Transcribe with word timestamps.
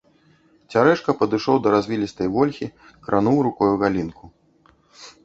Цярэшка 0.75 1.11
падышоў 1.19 1.57
да 1.65 1.73
развілістай 1.75 2.27
вольхі, 2.37 2.67
крануў 3.09 3.37
рукою 3.49 3.71
галінку. 3.85 4.25